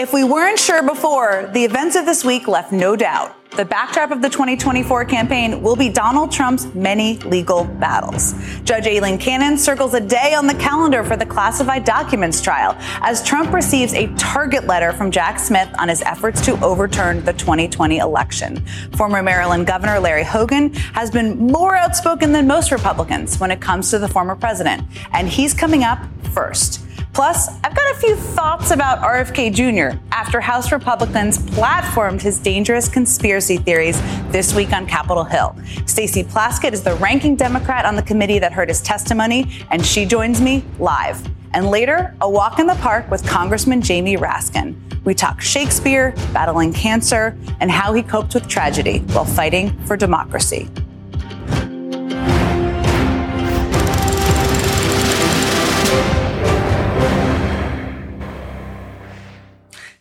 [0.00, 3.36] If we weren't sure before, the events of this week left no doubt.
[3.50, 8.32] The backdrop of the 2024 campaign will be Donald Trump's many legal battles.
[8.64, 13.22] Judge Aileen Cannon circles a day on the calendar for the classified documents trial as
[13.22, 17.98] Trump receives a target letter from Jack Smith on his efforts to overturn the 2020
[17.98, 18.64] election.
[18.96, 23.90] Former Maryland Governor Larry Hogan has been more outspoken than most Republicans when it comes
[23.90, 25.98] to the former president, and he's coming up
[26.32, 26.79] first.
[27.12, 29.98] Plus, I've got a few thoughts about RFK Jr.
[30.12, 35.56] after House Republicans platformed his dangerous conspiracy theories this week on Capitol Hill.
[35.86, 40.06] Stacey Plaskett is the ranking Democrat on the committee that heard his testimony, and she
[40.06, 41.20] joins me live.
[41.52, 44.76] And later, a walk in the park with Congressman Jamie Raskin.
[45.04, 50.70] We talk Shakespeare, battling cancer, and how he coped with tragedy while fighting for democracy.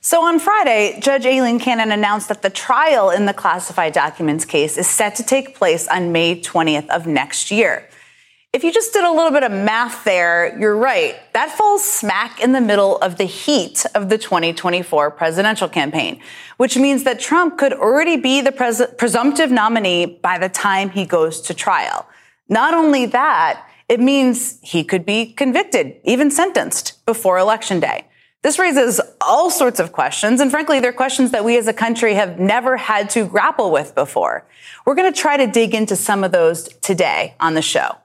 [0.09, 4.75] So on Friday, Judge Aileen Cannon announced that the trial in the classified documents case
[4.75, 7.87] is set to take place on May 20th of next year.
[8.51, 11.15] If you just did a little bit of math there, you're right.
[11.33, 16.19] That falls smack in the middle of the heat of the 2024 presidential campaign,
[16.57, 21.05] which means that Trump could already be the pres- presumptive nominee by the time he
[21.05, 22.07] goes to trial.
[22.47, 28.08] Not only that, it means he could be convicted, even sentenced before election day.
[28.41, 32.13] This raises all sorts of questions, and frankly, they're questions that we as a country
[32.13, 34.45] have never had to grapple with before.
[34.85, 37.97] We're going to try to dig into some of those today on the show.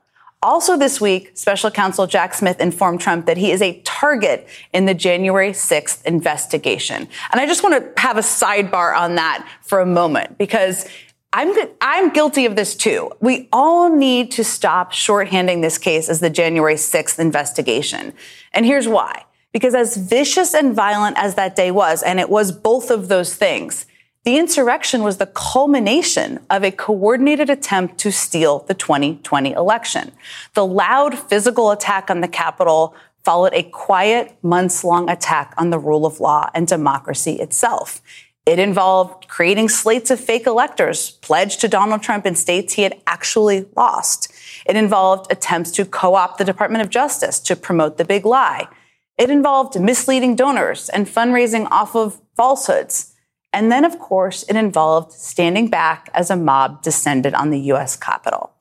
[0.43, 4.87] Also this week, special counsel Jack Smith informed Trump that he is a target in
[4.87, 7.09] the January 6th investigation.
[7.33, 10.87] And I just want to have a sidebar on that for a moment because
[11.33, 13.11] I'm, I'm guilty of this too.
[13.21, 18.13] We all need to stop shorthanding this case as the January 6th investigation.
[18.53, 19.25] And here's why.
[19.55, 23.37] Because as vicious and violent as that day was, and it was both of those
[23.37, 23.87] things,
[24.25, 30.11] the insurrection was the culmination of a coordinated attempt to steal the 2020 election.
[30.55, 35.79] The loud physical attack on the Capitol followed a quiet, months long attack on the
[35.79, 38.03] rule of law and democracy itself.
[38.45, 43.01] It involved creating slates of fake electors pledged to Donald Trump in states he had
[43.07, 44.33] actually lost.
[44.67, 48.69] It involved attempts to co opt the Department of Justice to promote the big lie.
[49.17, 53.15] It involved misleading donors and fundraising off of falsehoods.
[53.53, 57.95] And then, of course, it involved standing back as a mob descended on the U.S.
[57.95, 58.53] Capitol.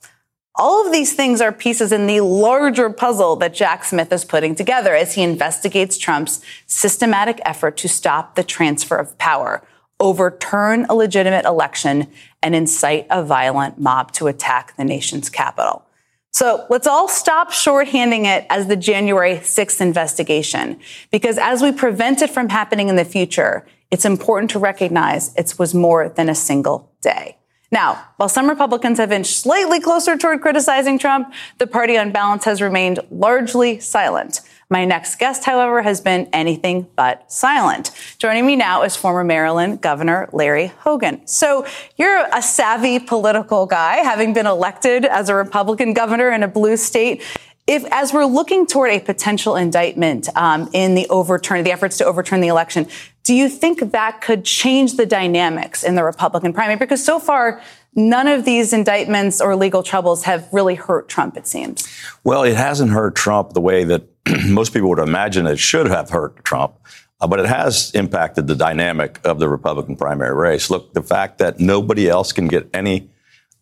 [0.56, 4.54] All of these things are pieces in the larger puzzle that Jack Smith is putting
[4.54, 9.64] together as he investigates Trump's systematic effort to stop the transfer of power,
[10.00, 12.08] overturn a legitimate election,
[12.44, 15.88] and incite a violent mob to attack the nation's capital.
[16.34, 20.80] So let's all stop shorthanding it as the January 6th investigation,
[21.12, 25.54] because as we prevent it from happening in the future, it's important to recognize it
[25.60, 27.38] was more than a single day.
[27.72, 32.46] Now, while some Republicans have inched slightly closer toward criticizing Trump, the party on balance
[32.46, 34.42] has remained largely silent.
[34.74, 37.92] My next guest, however, has been anything but silent.
[38.18, 41.28] Joining me now is former Maryland Governor Larry Hogan.
[41.28, 46.48] So you're a savvy political guy, having been elected as a Republican governor in a
[46.48, 47.22] blue state.
[47.68, 52.06] If, as we're looking toward a potential indictment um, in the overturn, the efforts to
[52.06, 52.88] overturn the election,
[53.24, 56.78] do you think that could change the dynamics in the Republican primary?
[56.78, 57.62] Because so far,
[57.96, 61.88] none of these indictments or legal troubles have really hurt Trump, it seems.
[62.24, 64.08] Well, it hasn't hurt Trump the way that
[64.48, 66.76] most people would imagine it should have hurt Trump.
[67.22, 70.70] Uh, but it has impacted the dynamic of the Republican primary race.
[70.70, 73.10] Look, the fact that nobody else can get any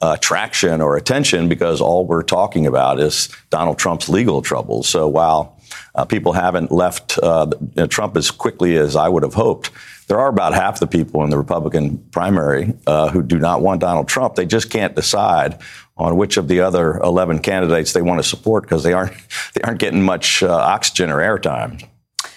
[0.01, 4.89] uh, traction or attention because all we're talking about is Donald Trump's legal troubles.
[4.89, 5.59] So while
[5.95, 7.47] uh, people haven't left uh,
[7.89, 9.71] Trump as quickly as I would have hoped,
[10.07, 13.79] there are about half the people in the Republican primary uh, who do not want
[13.79, 14.35] Donald Trump.
[14.35, 15.57] They just can't decide
[15.97, 19.13] on which of the other 11 candidates they want to support because they aren't
[19.53, 21.87] they aren't getting much uh, oxygen or airtime.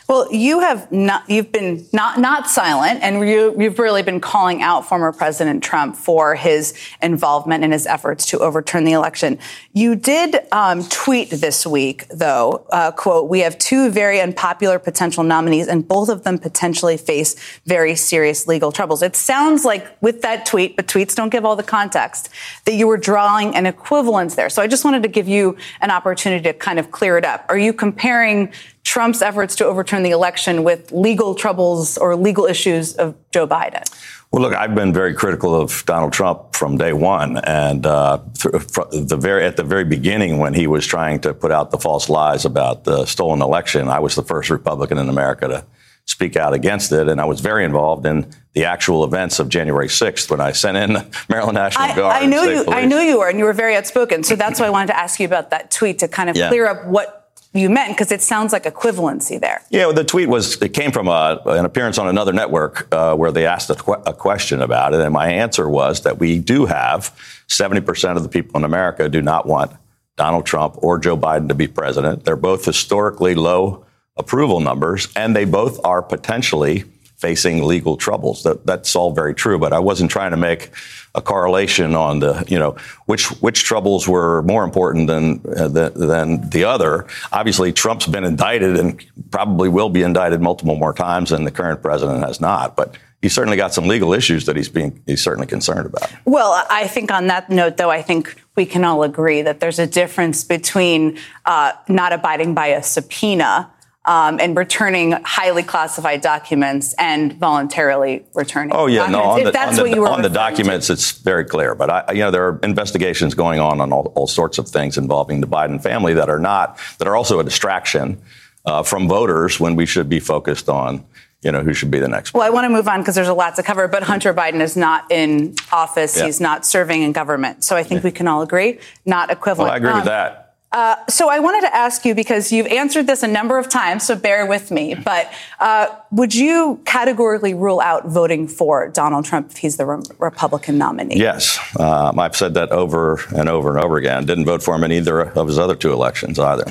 [0.07, 4.61] Well, you have not, you've been not, not silent and you, you've really been calling
[4.61, 9.39] out former President Trump for his involvement in his efforts to overturn the election.
[9.73, 15.25] You did um, tweet this week, though, uh, quote, we have two very unpopular potential
[15.25, 17.35] nominees and both of them potentially face
[17.65, 19.01] very serious legal troubles.
[19.01, 22.29] It sounds like with that tweet, but tweets don't give all the context,
[22.67, 24.51] that you were drawing an equivalence there.
[24.51, 27.47] So I just wanted to give you an opportunity to kind of clear it up.
[27.49, 28.53] Are you comparing
[28.85, 33.83] Trump's efforts to overturn the election with legal troubles or legal issues of Joe Biden?
[34.31, 39.17] Well, look, I've been very critical of Donald Trump from day one, and uh, the
[39.19, 42.45] very at the very beginning when he was trying to put out the false lies
[42.45, 45.65] about the stolen election, I was the first Republican in America to
[46.07, 49.89] speak out against it, and I was very involved in the actual events of January
[49.89, 52.23] 6th when I sent in the Maryland National I, Guard.
[52.23, 52.65] I know you.
[52.65, 52.77] Police.
[52.77, 54.25] I know you were, and you were very outspoken.
[54.25, 56.49] So that's why I wanted to ask you about that tweet to kind of yeah.
[56.49, 57.24] clear up what
[57.55, 59.63] you meant because it sounds like equivalency there.
[59.71, 63.15] Yeah, well, the tweet was it came from a, an appearance on another network uh,
[63.15, 66.39] where they asked a, qu- a, question about it, and my answer was that we
[66.41, 67.15] do have
[67.49, 69.73] 70% of the people in America do not want
[70.17, 72.25] Donald Trump or Joe Biden to be president.
[72.25, 73.87] They're both historically low
[74.17, 76.85] approval numbers, and they both are potentially
[77.25, 78.43] facing legal troubles.
[78.43, 80.71] That, that's all very true, but I wasn't trying to make
[81.15, 82.77] a correlation on the, you know,
[83.07, 87.07] which which troubles were more important than uh, the, than the other.
[87.33, 91.81] Obviously, Trump's been indicted and probably will be indicted multiple more times than the current
[91.81, 92.77] president has not.
[92.77, 96.13] But he's certainly got some legal issues that he's being he's certainly concerned about.
[96.27, 99.79] Well, I think on that note, though, I think we can all agree that there's
[99.79, 101.17] a difference between
[101.47, 103.71] uh, not abiding by a subpoena
[104.05, 108.75] um, and returning highly classified documents and voluntarily returning.
[108.75, 109.31] Oh yeah, documents, no.
[109.31, 110.93] On the, that's on what the, you were on the documents, to.
[110.95, 111.75] it's very clear.
[111.75, 114.99] But I, you know, there are investigations going on on all, all, sorts of things
[114.99, 118.21] involving the Biden family that are not that are also a distraction
[118.67, 121.05] uh, from voters when we should be focused on
[121.43, 122.33] you know, who should be the next.
[122.33, 124.63] Well, I want to move on because there's a lot to cover, but Hunter Biden
[124.63, 126.17] is not in office.
[126.17, 126.25] Yeah.
[126.25, 127.63] He's not serving in government.
[127.65, 128.09] So I think yeah.
[128.09, 129.69] we can all agree, not equivalent.
[129.69, 130.44] Well, I agree um, with that.
[130.75, 134.05] Uh, so I wanted to ask you because you've answered this a number of times,
[134.05, 134.97] so bear with me.
[134.97, 140.03] But uh, would you categorically rule out voting for Donald Trump if he's the re-
[140.19, 141.17] Republican nominee?
[141.17, 144.27] Yes, um, I've said that over and over and over again.
[144.27, 146.65] Didn't vote for him in either of his other two elections either.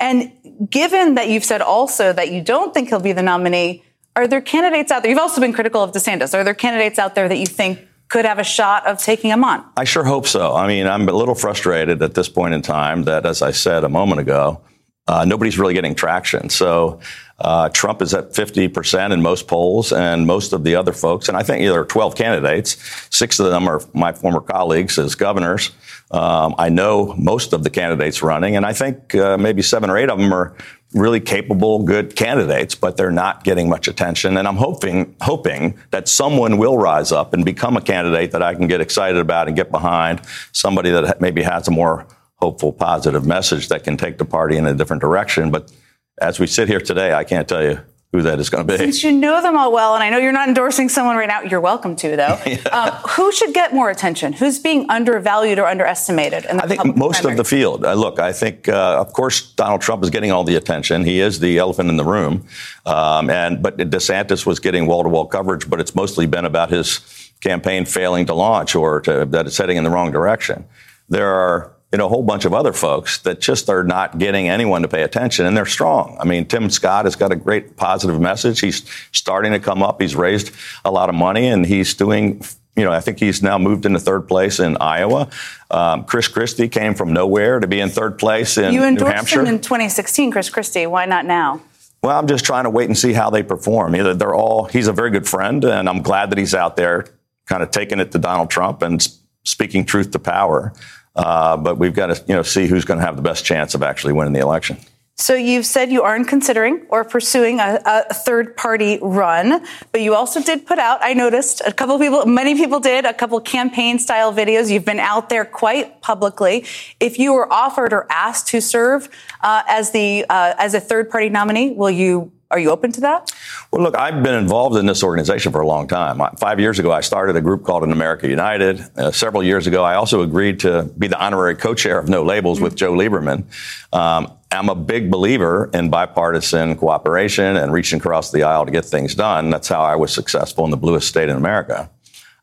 [0.00, 0.32] And
[0.70, 3.84] given that you've said also that you don't think he'll be the nominee,
[4.16, 5.10] are there candidates out there?
[5.10, 6.32] You've also been critical of DeSantis.
[6.32, 9.42] Are there candidates out there that you think could have a shot of taking him
[9.42, 9.64] on.
[9.74, 10.54] I sure hope so.
[10.54, 13.84] I mean, I'm a little frustrated at this point in time that, as I said
[13.84, 14.60] a moment ago,
[15.08, 16.50] uh, nobody's really getting traction.
[16.50, 17.00] So
[17.38, 21.38] uh, Trump is at 50% in most polls, and most of the other folks, and
[21.38, 22.76] I think there are 12 candidates.
[23.08, 25.70] Six of them are my former colleagues as governors.
[26.10, 29.96] Um, I know most of the candidates running, and I think uh, maybe seven or
[29.96, 30.54] eight of them are
[30.94, 34.36] really capable, good candidates, but they're not getting much attention.
[34.36, 38.54] And I'm hoping, hoping that someone will rise up and become a candidate that I
[38.54, 40.20] can get excited about and get behind.
[40.52, 42.06] Somebody that maybe has a more
[42.36, 45.50] hopeful, positive message that can take the party in a different direction.
[45.50, 45.72] But
[46.20, 47.80] as we sit here today, I can't tell you
[48.12, 48.76] who that is going to be.
[48.76, 51.40] Since you know them all well, and I know you're not endorsing someone right now,
[51.40, 52.38] you're welcome to, though.
[52.46, 52.56] yeah.
[52.68, 54.34] um, who should get more attention?
[54.34, 56.44] Who's being undervalued or underestimated?
[56.46, 57.32] I think most primary?
[57.32, 57.84] of the field.
[57.86, 61.04] Uh, look, I think, uh, of course, Donald Trump is getting all the attention.
[61.04, 62.46] He is the elephant in the room.
[62.84, 67.00] Um, and but DeSantis was getting wall-to-wall coverage, but it's mostly been about his
[67.40, 70.66] campaign failing to launch or to, that it's heading in the wrong direction.
[71.08, 74.48] There are you know, a whole bunch of other folks that just are not getting
[74.48, 76.16] anyone to pay attention, and they're strong.
[76.18, 78.60] I mean, Tim Scott has got a great positive message.
[78.60, 78.82] He's
[79.12, 80.00] starting to come up.
[80.00, 80.52] He's raised
[80.86, 82.42] a lot of money, and he's doing.
[82.74, 85.28] You know, I think he's now moved into third place in Iowa.
[85.70, 89.42] Um, Chris Christie came from nowhere to be in third place in you New Hampshire.
[89.42, 90.86] him in 2016, Chris Christie.
[90.86, 91.60] Why not now?
[92.02, 93.94] Well, I'm just trying to wait and see how they perform.
[93.94, 94.64] Either they're all.
[94.64, 97.04] He's a very good friend, and I'm glad that he's out there,
[97.44, 99.06] kind of taking it to Donald Trump and
[99.44, 100.72] speaking truth to power.
[101.14, 103.74] Uh, but we've got to you know see who's going to have the best chance
[103.74, 104.78] of actually winning the election.
[105.16, 110.14] So you've said you aren't considering or pursuing a, a, third party run, but you
[110.14, 113.98] also did put out, I noticed a couple people, many people did, a couple campaign
[113.98, 114.70] style videos.
[114.70, 116.64] You've been out there quite publicly.
[116.98, 119.10] If you were offered or asked to serve
[119.42, 123.00] uh, as the uh, as a third party nominee, will you are you open to
[123.00, 123.32] that?
[123.70, 126.20] Well, look, I've been involved in this organization for a long time.
[126.36, 128.84] Five years ago, I started a group called An America United.
[128.96, 132.58] Uh, several years ago, I also agreed to be the honorary co-chair of No Labels
[132.58, 132.64] mm-hmm.
[132.64, 133.44] with Joe Lieberman.
[133.92, 138.84] Um, I'm a big believer in bipartisan cooperation and reaching across the aisle to get
[138.84, 139.48] things done.
[139.48, 141.90] That's how I was successful in the bluest state in America.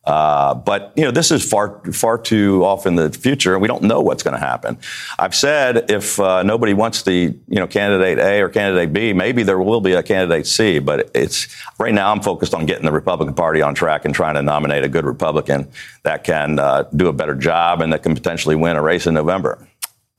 [0.09, 3.67] Uh, but you know, this is far far too off in the future, and we
[3.67, 4.75] don't know what's going to happen.
[5.19, 9.43] I've said if uh, nobody wants the you know candidate A or candidate B, maybe
[9.43, 10.79] there will be a candidate C.
[10.79, 11.47] But it's
[11.77, 14.83] right now I'm focused on getting the Republican Party on track and trying to nominate
[14.83, 15.67] a good Republican
[16.01, 19.13] that can uh, do a better job and that can potentially win a race in
[19.13, 19.59] November.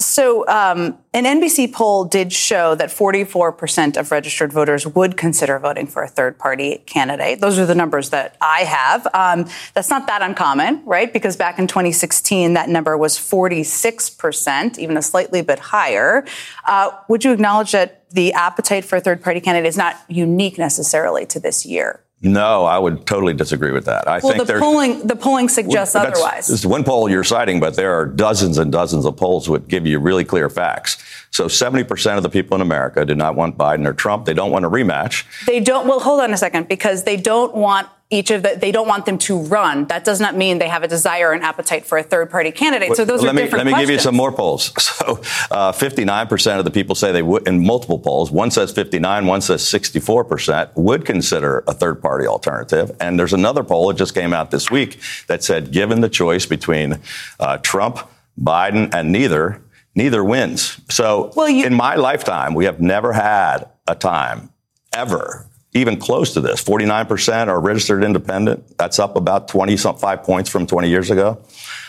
[0.01, 5.87] So, um, an NBC poll did show that 44% of registered voters would consider voting
[5.87, 7.43] for a third party candidate.
[7.43, 9.07] Those are the numbers that I have.
[9.13, 11.13] Um, that's not that uncommon, right?
[11.13, 16.25] Because back in 2016, that number was 46%, even a slightly bit higher.
[16.65, 20.57] Uh, would you acknowledge that the appetite for a third party candidate is not unique
[20.57, 22.03] necessarily to this year?
[22.23, 24.07] No, I would totally disagree with that.
[24.07, 26.49] I well, think the polling the polling suggests well, otherwise.
[26.49, 29.69] This is one poll you're citing, but there are dozens and dozens of polls that
[29.69, 31.03] give you really clear facts.
[31.31, 34.27] So 70% of the people in America do not want Biden or Trump.
[34.27, 35.25] They don't want a rematch.
[35.47, 35.87] They don't.
[35.87, 39.07] Well, hold on a second, because they don't want each of the, they don't want
[39.07, 39.85] them to run.
[39.87, 42.97] That does not mean they have a desire and appetite for a third party candidate.
[42.97, 43.89] So those let are me, different Let me questions.
[43.89, 44.73] give you some more polls.
[45.01, 49.25] So uh, 59% of the people say they would, in multiple polls, one says 59,
[49.27, 52.95] one says 64% would consider a third party alternative.
[53.01, 54.99] And there's another poll that just came out this week
[55.29, 56.99] that said, given the choice between
[57.39, 57.99] uh, Trump,
[58.39, 59.63] Biden, and neither,
[59.95, 60.81] neither wins.
[60.91, 64.51] So well, you- in my lifetime, we have never had a time
[64.93, 66.63] ever even close to this.
[66.63, 68.77] 49% are registered independent.
[68.77, 71.41] That's up about 20 five points from 20 years ago.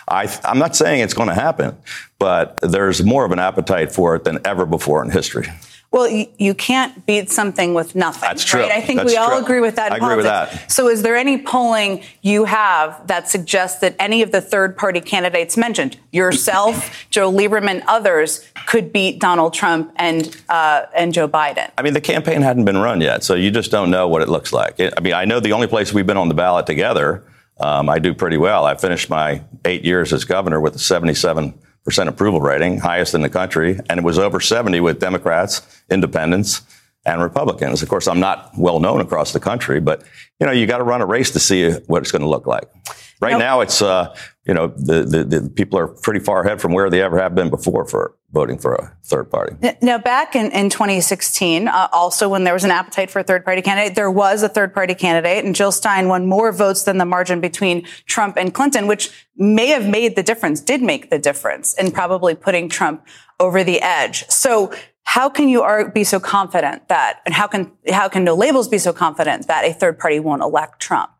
[0.08, 1.78] I, am not saying it's going to happen,
[2.20, 5.48] but there's more of an appetite for it than ever before in history.
[5.92, 8.22] Well, you, you, can't beat something with nothing.
[8.22, 8.62] That's true.
[8.62, 8.72] Right?
[8.72, 9.44] I think That's we all true.
[9.44, 9.92] agree with that.
[9.92, 10.72] I agree with that.
[10.72, 15.58] So, is there any polling you have that suggests that any of the third-party candidates
[15.58, 21.70] mentioned, yourself, Joe Lieberman, others, could beat Donald Trump and uh, and Joe Biden?
[21.78, 24.30] I mean, the campaign hadn't been run yet, so you just don't know what it
[24.30, 24.80] looks like.
[24.80, 27.26] It, I mean, I know the only place we've been on the ballot together.
[27.60, 28.66] Um, I do pretty well.
[28.66, 33.22] I finished my eight years as governor with a 77 percent approval rating, highest in
[33.22, 36.62] the country, and it was over 70 with Democrats, independents,
[37.06, 37.82] and Republicans.
[37.82, 40.04] Of course, I'm not well known across the country, but
[40.40, 42.46] you know, you got to run a race to see what it's going to look
[42.46, 42.70] like.
[43.22, 43.40] Right nope.
[43.40, 46.90] now, it's uh, you know the, the, the people are pretty far ahead from where
[46.90, 49.56] they ever have been before for voting for a third party.
[49.82, 53.46] Now, back in, in 2016, uh, also when there was an appetite for a third
[53.46, 56.98] party candidate, there was a third party candidate, and Jill Stein won more votes than
[56.98, 61.20] the margin between Trump and Clinton, which may have made the difference, did make the
[61.20, 63.06] difference in probably putting Trump
[63.40, 64.28] over the edge.
[64.30, 64.74] So.
[65.04, 68.78] How can you be so confident that, and how can how can no labels be
[68.78, 71.12] so confident that a third party won't elect Trump?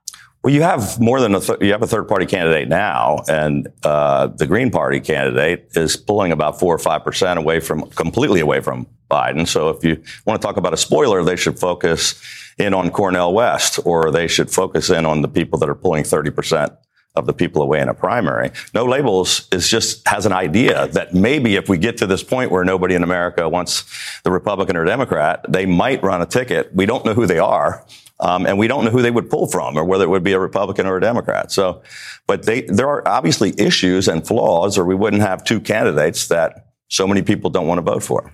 [0.44, 3.68] Well, you have more than a th- you have a third party candidate now, and
[3.84, 8.40] uh, the Green Party candidate is pulling about four or five percent away from completely
[8.40, 9.48] away from Biden.
[9.48, 12.20] So, if you want to talk about a spoiler, they should focus
[12.58, 16.04] in on Cornel West, or they should focus in on the people that are pulling
[16.04, 16.74] thirty percent
[17.16, 18.52] of the people away in a primary.
[18.74, 22.50] No labels is just has an idea that maybe if we get to this point
[22.50, 23.84] where nobody in America wants
[24.24, 26.74] the Republican or Democrat, they might run a ticket.
[26.74, 27.86] We don't know who they are.
[28.22, 30.34] Um, and we don't know who they would pull from or whether it would be
[30.34, 31.52] a Republican or a Democrat.
[31.52, 31.82] So,
[32.28, 36.68] but they, there are obviously issues and flaws or we wouldn't have two candidates that
[36.88, 38.32] so many people don't want to vote for.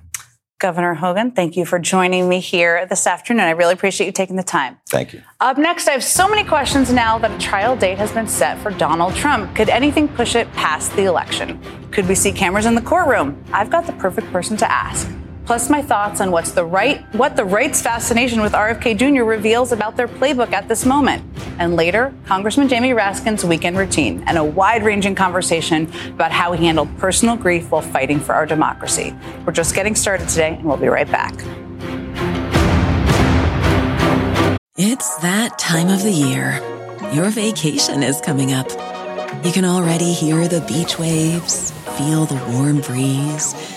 [0.60, 3.46] Governor Hogan, thank you for joining me here this afternoon.
[3.46, 4.80] I really appreciate you taking the time.
[4.90, 5.22] Thank you.
[5.40, 8.58] Up next, I have so many questions now that a trial date has been set
[8.58, 9.56] for Donald Trump.
[9.56, 11.62] Could anything push it past the election?
[11.92, 13.44] Could we see cameras in the courtroom?
[13.54, 15.08] I've got the perfect person to ask.
[15.48, 19.24] Plus, my thoughts on what's the right, what the right's fascination with RFK Jr.
[19.24, 21.24] reveals about their playbook at this moment.
[21.58, 26.66] And later, Congressman Jamie Raskin's weekend routine and a wide ranging conversation about how he
[26.66, 29.16] handled personal grief while fighting for our democracy.
[29.46, 31.34] We're just getting started today, and we'll be right back.
[34.76, 36.60] It's that time of the year.
[37.14, 38.70] Your vacation is coming up.
[39.46, 43.77] You can already hear the beach waves, feel the warm breeze,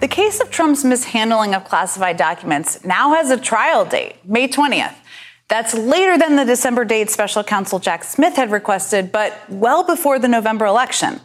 [0.00, 4.94] The case of Trump's mishandling of classified documents now has a trial date, May 20th.
[5.48, 10.18] That's later than the December date special counsel Jack Smith had requested, but well before
[10.18, 11.20] the November election.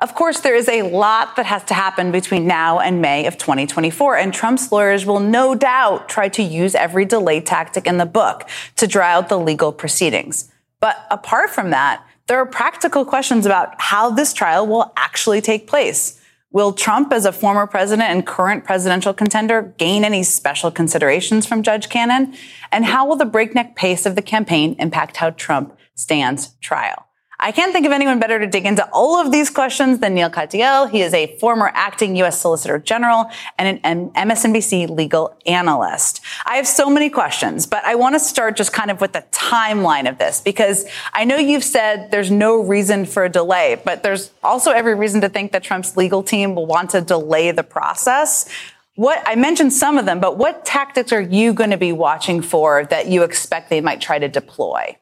[0.00, 3.38] Of course, there is a lot that has to happen between now and May of
[3.38, 8.04] 2024, and Trump's lawyers will no doubt try to use every delay tactic in the
[8.04, 10.52] book to draw out the legal proceedings.
[10.80, 15.66] But apart from that, there are practical questions about how this trial will actually take
[15.66, 16.17] place.
[16.50, 21.62] Will Trump, as a former president and current presidential contender, gain any special considerations from
[21.62, 22.34] Judge Cannon?
[22.72, 27.07] And how will the breakneck pace of the campaign impact how Trump stands trial?
[27.40, 30.28] I can't think of anyone better to dig into all of these questions than Neal
[30.28, 30.90] Katyal.
[30.90, 32.40] He is a former acting U.S.
[32.40, 36.20] Solicitor General and an MSNBC legal analyst.
[36.46, 39.24] I have so many questions, but I want to start just kind of with the
[39.30, 44.02] timeline of this because I know you've said there's no reason for a delay, but
[44.02, 47.62] there's also every reason to think that Trump's legal team will want to delay the
[47.62, 48.48] process.
[48.96, 52.42] What I mentioned some of them, but what tactics are you going to be watching
[52.42, 54.96] for that you expect they might try to deploy?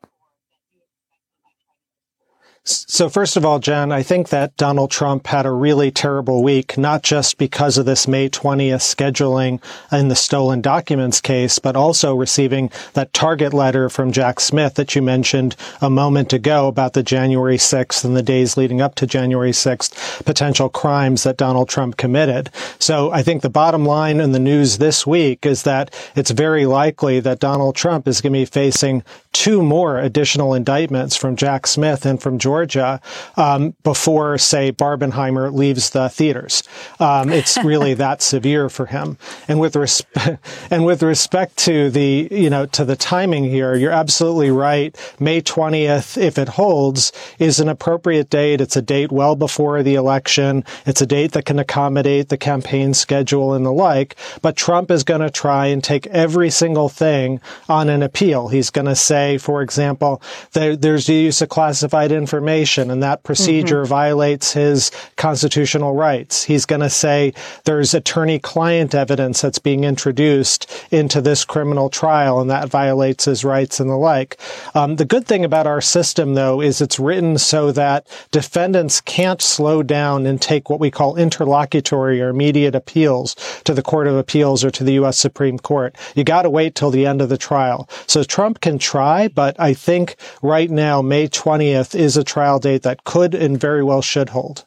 [2.69, 6.77] So first of all, Jen, I think that Donald Trump had a really terrible week,
[6.77, 12.17] not just because of this May 20th scheduling in the stolen documents case, but also
[12.17, 17.05] receiving that target letter from Jack Smith that you mentioned a moment ago about the
[17.05, 21.97] January 6th and the days leading up to January 6th potential crimes that Donald Trump
[21.97, 22.51] committed.
[22.81, 26.67] So I think the bottom line in the news this week is that it's very
[26.67, 29.05] likely that Donald Trump is going to be facing
[29.37, 33.03] two more additional indictments from Jack Smith and from Georgia
[33.37, 36.63] um, before, say, Barbenheimer leaves the theaters.
[36.99, 39.19] Um, it's really that severe for him.
[39.47, 43.93] And with respect and with respect to the you know to the timing here, you're
[43.93, 44.97] absolutely right.
[45.21, 48.63] May 20th, if it holds, is an appropriate date.
[48.63, 50.65] It's a date well before the election.
[50.87, 54.17] It's a date that can accommodate the campaign schedule and the like.
[54.41, 58.49] But Trump is going to try and take every single thing on an appeal.
[58.49, 60.23] He's going to say for example,
[60.53, 63.91] there, there's the use of classified information and that procedure mm-hmm.
[63.91, 66.45] violates his constitutional rights.
[66.45, 67.35] He's going to say
[67.65, 73.45] there's attorney client evidence that's being introduced into this criminal trial and that violates his
[73.45, 74.39] rights and the like.
[74.75, 79.43] Um, the good thing about our system, though, is it's written so that defendants can't
[79.43, 84.17] slow down and take what we call interlocutory or immediate appeals to the Court of
[84.17, 85.19] Appeals or to the U.S.
[85.19, 85.95] Supreme Court.
[86.15, 87.89] You got to wait till the end of the trial.
[88.07, 92.83] So Trump can try but I think right now, May 20th is a trial date
[92.83, 94.67] that could and very well should hold.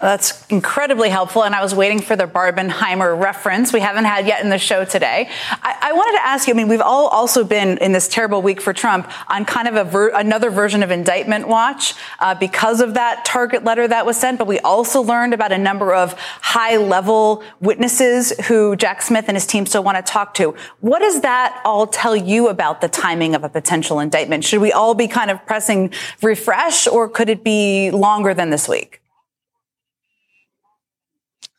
[0.00, 1.44] That's incredibly helpful.
[1.44, 4.86] And I was waiting for the Barbenheimer reference we haven't had yet in the show
[4.86, 5.28] today.
[5.50, 8.40] I, I wanted to ask you, I mean, we've all also been in this terrible
[8.40, 12.94] week for Trump on kind of ver- another version of indictment watch uh, because of
[12.94, 14.38] that target letter that was sent.
[14.38, 19.36] But we also learned about a number of high level witnesses who Jack Smith and
[19.36, 20.54] his team still want to talk to.
[20.80, 24.44] What does that all tell you about the timing of a potential indictment?
[24.44, 28.66] Should we all be kind of pressing refresh or could it be longer than this
[28.66, 28.99] week?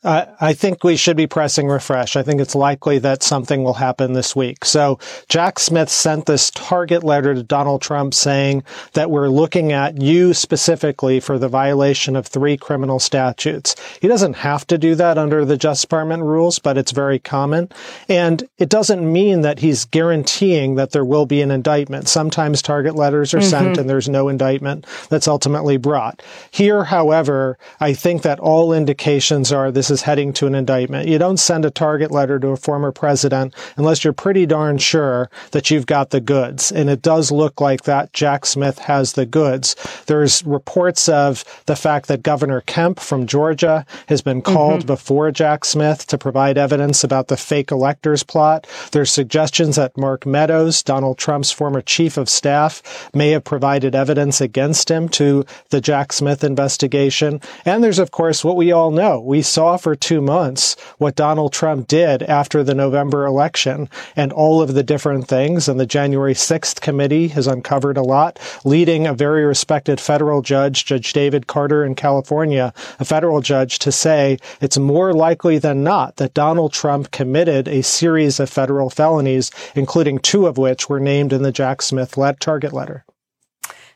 [0.04, 2.16] Uh, I think we should be pressing refresh.
[2.16, 4.64] I think it's likely that something will happen this week.
[4.64, 10.02] So Jack Smith sent this target letter to Donald Trump saying that we're looking at
[10.02, 13.76] you specifically for the violation of three criminal statutes.
[14.00, 17.68] He doesn't have to do that under the Justice Department rules, but it's very common.
[18.08, 22.08] And it doesn't mean that he's guaranteeing that there will be an indictment.
[22.08, 23.50] Sometimes target letters are mm-hmm.
[23.50, 26.22] sent and there's no indictment that's ultimately brought.
[26.50, 31.06] Here, however, I think that all indications are this is heading to an indictment.
[31.06, 35.30] You don't send a target letter to a former president unless you're pretty darn sure
[35.52, 36.72] that you've got the goods.
[36.72, 39.76] And it does look like that Jack Smith has the goods.
[40.06, 44.86] There's reports of the fact that Governor Kemp from Georgia has been called mm-hmm.
[44.86, 48.66] before Jack Smith to provide evidence about the fake electors plot.
[48.92, 54.40] There's suggestions that Mark Meadows, Donald Trump's former chief of staff, may have provided evidence
[54.40, 57.40] against him to the Jack Smith investigation.
[57.64, 59.20] And there's, of course, what we all know.
[59.20, 64.62] We saw for two months what Donald Trump did after the November election and all
[64.62, 65.68] of the different things.
[65.68, 70.84] And the January 6th committee has uncovered a lot, leading a very respected federal judge,
[70.84, 76.16] Judge David Carter in California, a federal judge, to say it's more likely than not
[76.16, 81.32] that Donald Trump committed a series of federal felonies, including two of which were named
[81.32, 83.04] in the Jack Smith led target letter.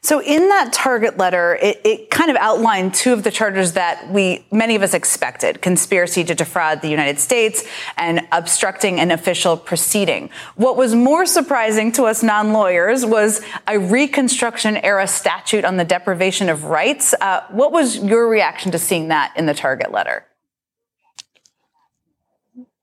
[0.07, 4.09] So in that target letter, it, it, kind of outlined two of the charges that
[4.09, 7.65] we, many of us expected, conspiracy to defraud the United States
[7.97, 10.31] and obstructing an official proceeding.
[10.55, 16.49] What was more surprising to us non-lawyers was a Reconstruction era statute on the deprivation
[16.49, 17.13] of rights.
[17.21, 20.25] Uh, what was your reaction to seeing that in the target letter?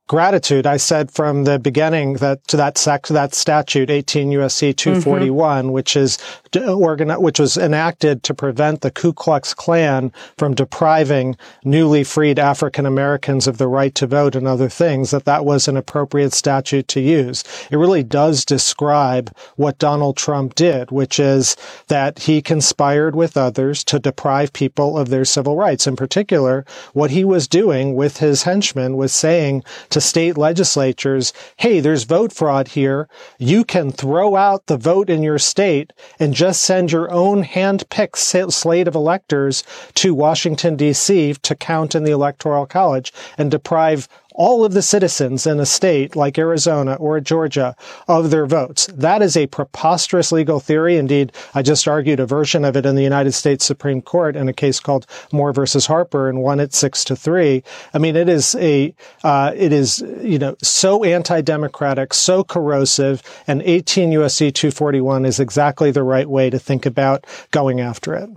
[0.07, 0.67] Gratitude.
[0.67, 5.71] I said from the beginning that to that sec, that statute, 18 USC 241, mm-hmm.
[5.71, 6.17] which is
[6.55, 12.85] organ, which was enacted to prevent the Ku Klux Klan from depriving newly freed African
[12.85, 16.87] Americans of the right to vote and other things, that that was an appropriate statute
[16.89, 17.43] to use.
[17.71, 21.55] It really does describe what Donald Trump did, which is
[21.87, 25.87] that he conspired with others to deprive people of their civil rights.
[25.87, 29.63] In particular, what he was doing with his henchmen was saying
[29.93, 33.07] to state legislatures, hey, there's vote fraud here.
[33.37, 38.17] You can throw out the vote in your state and just send your own hand-picked
[38.17, 39.63] slate of electors
[39.95, 41.35] to Washington, D.C.
[41.35, 46.15] to count in the Electoral College and deprive all of the citizens in a state
[46.15, 47.75] like Arizona or Georgia
[48.07, 48.87] of their votes.
[48.87, 50.97] That is a preposterous legal theory.
[50.97, 54.47] Indeed, I just argued a version of it in the United States Supreme Court in
[54.49, 57.63] a case called Moore versus Harper and won it six to three.
[57.93, 58.93] I mean, it is a,
[59.23, 65.91] uh, it is, you know, so anti-democratic, so corrosive, and 18 USC 241 is exactly
[65.91, 68.29] the right way to think about going after it.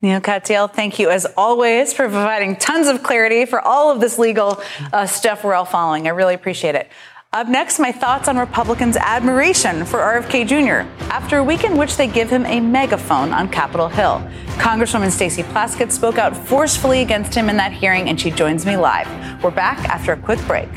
[0.00, 4.16] Neal Katyal, thank you as always for providing tons of clarity for all of this
[4.16, 6.06] legal uh, stuff we're all following.
[6.06, 6.88] I really appreciate it.
[7.32, 10.88] Up next, my thoughts on Republicans' admiration for RFK Jr.
[11.10, 14.22] after a week in which they give him a megaphone on Capitol Hill.
[14.58, 18.76] Congresswoman Stacey Plaskett spoke out forcefully against him in that hearing, and she joins me
[18.76, 19.08] live.
[19.42, 20.68] We're back after a quick break.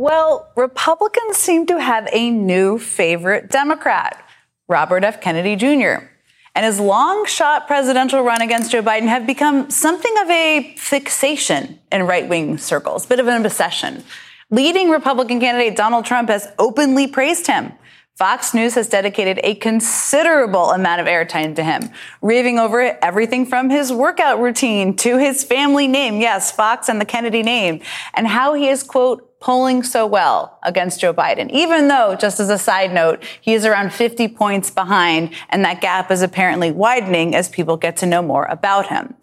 [0.00, 4.24] Well, Republicans seem to have a new favorite Democrat,
[4.66, 5.20] Robert F.
[5.20, 6.06] Kennedy Jr.
[6.54, 11.78] And his long shot presidential run against Joe Biden have become something of a fixation
[11.92, 14.02] in right wing circles, a bit of an obsession.
[14.48, 17.70] Leading Republican candidate Donald Trump has openly praised him.
[18.16, 21.90] Fox News has dedicated a considerable amount of airtime to him,
[22.22, 26.22] raving over everything from his workout routine to his family name.
[26.22, 27.82] Yes, Fox and the Kennedy name
[28.14, 32.50] and how he is, quote, polling so well against Joe Biden, even though, just as
[32.50, 37.34] a side note, he is around 50 points behind, and that gap is apparently widening
[37.34, 39.14] as people get to know more about him.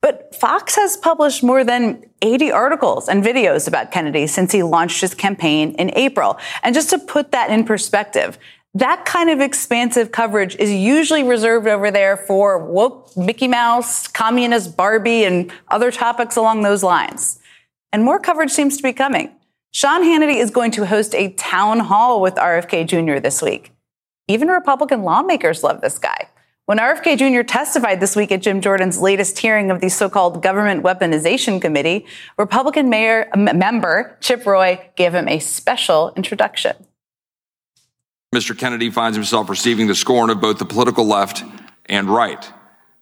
[0.00, 5.00] But Fox has published more than 80 articles and videos about Kennedy since he launched
[5.00, 6.38] his campaign in April.
[6.62, 8.38] And just to put that in perspective,
[8.74, 14.76] that kind of expansive coverage is usually reserved over there for woke Mickey Mouse, communist
[14.76, 17.38] Barbie, and other topics along those lines.
[17.92, 19.30] And more coverage seems to be coming.
[19.74, 23.18] Sean Hannity is going to host a town hall with RFK Jr.
[23.18, 23.72] this week.
[24.28, 26.28] Even Republican lawmakers love this guy.
[26.66, 27.42] When RFK Jr.
[27.42, 32.06] testified this week at Jim Jordan's latest hearing of the so-called Government Weaponization Committee,
[32.38, 36.76] Republican mayor, member Chip Roy gave him a special introduction.
[38.32, 38.56] Mr.
[38.56, 41.42] Kennedy finds himself receiving the scorn of both the political left
[41.86, 42.48] and right.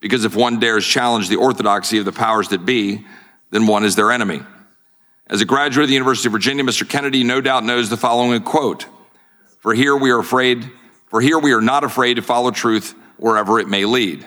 [0.01, 3.05] Because if one dares challenge the orthodoxy of the powers that be,
[3.51, 4.41] then one is their enemy.
[5.33, 6.87] As a graduate of the University of Virginia, Mr.
[6.87, 8.85] Kennedy no doubt knows the following quote
[9.61, 10.71] For here we are afraid,
[11.07, 14.27] for here we are not afraid to follow truth wherever it may lead.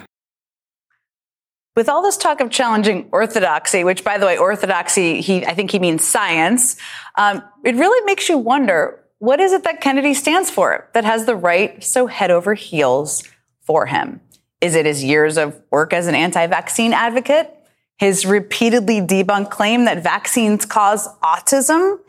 [1.75, 5.69] With all this talk of challenging orthodoxy, which, by the way, orthodoxy, he, I think
[5.69, 6.75] he means science,
[7.19, 11.27] um, it really makes you wonder what is it that Kennedy stands for that has
[11.27, 13.23] the right so head over heels
[13.61, 14.21] for him?
[14.59, 17.51] Is it his years of work as an anti vaccine advocate?
[17.97, 21.99] His repeatedly debunked claim that vaccines cause autism?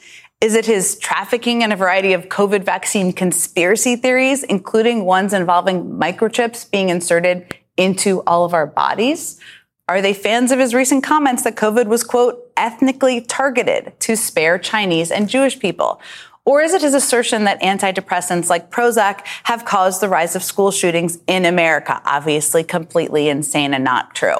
[0.41, 5.93] Is it his trafficking in a variety of COVID vaccine conspiracy theories, including ones involving
[5.93, 9.41] microchips being inserted into all of our bodies?
[9.89, 14.59] Are they fans of his recent comments that COVID was, quote, ethnically targeted to spare
[14.59, 16.01] Chinese and Jewish people?
[16.45, 20.71] Or is it his assertion that antidepressants like Prozac have caused the rise of school
[20.71, 22.01] shootings in America?
[22.05, 24.39] Obviously, completely insane and not true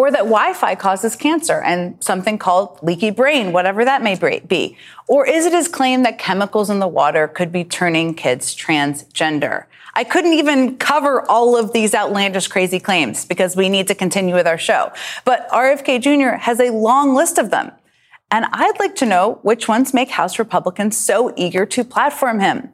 [0.00, 4.14] or that Wi-Fi causes cancer and something called leaky brain, whatever that may
[4.48, 4.74] be?
[5.06, 9.66] Or is it his claim that chemicals in the water could be turning kids transgender?
[9.94, 14.34] I couldn't even cover all of these outlandish, crazy claims because we need to continue
[14.34, 14.90] with our show.
[15.26, 16.38] But RFK Jr.
[16.38, 17.70] has a long list of them.
[18.30, 22.72] And I'd like to know which ones make House Republicans so eager to platform him.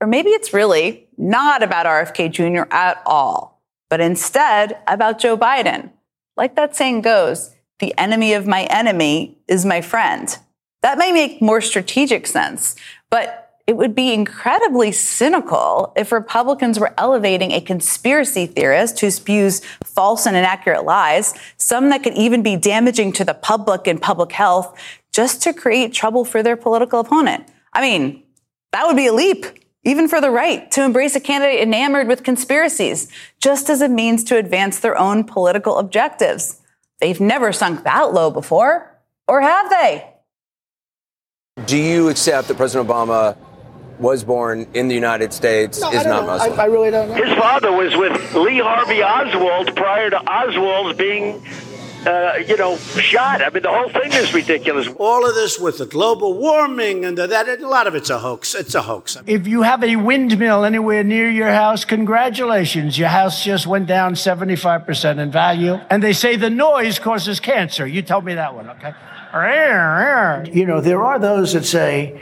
[0.00, 2.66] Or maybe it's really not about RFK Jr.
[2.74, 5.90] at all, but instead about Joe Biden
[6.36, 10.36] like that saying goes, the enemy of my enemy is my friend.
[10.82, 12.76] That may make more strategic sense,
[13.10, 19.62] but it would be incredibly cynical if Republicans were elevating a conspiracy theorist who spews
[19.84, 24.32] false and inaccurate lies, some that could even be damaging to the public and public
[24.32, 24.76] health,
[25.12, 27.46] just to create trouble for their political opponent.
[27.72, 28.24] I mean,
[28.72, 29.46] that would be a leap.
[29.84, 33.08] Even for the right, to embrace a candidate enamored with conspiracies,
[33.40, 36.60] just as a means to advance their own political objectives.
[37.00, 40.08] They've never sunk that low before, or have they?
[41.66, 43.36] Do you accept that President Obama
[43.98, 46.58] was born in the United States, no, is not Muslim?
[46.58, 47.14] I, I, really don't know.
[47.14, 51.44] His father was with Lee Harvey Oswald prior to Oswald's being
[52.06, 53.42] uh, you know, shot.
[53.42, 54.88] I mean, the whole thing is ridiculous.
[54.98, 58.18] All of this with the global warming and the, that, a lot of it's a
[58.18, 58.54] hoax.
[58.54, 59.16] It's a hoax.
[59.26, 62.98] If you have a windmill anywhere near your house, congratulations.
[62.98, 65.74] Your house just went down 75% in value.
[65.90, 67.86] And they say the noise causes cancer.
[67.86, 68.94] You told me that one, okay?
[70.52, 72.20] You know, there are those that say,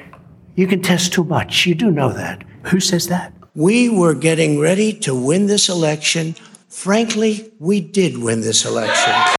[0.54, 1.66] you can test too much.
[1.66, 2.44] You do know that.
[2.66, 3.32] Who says that?
[3.56, 6.36] We were getting ready to win this election.
[6.68, 9.36] Frankly, we did win this election.